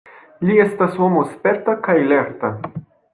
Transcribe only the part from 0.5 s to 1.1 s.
estas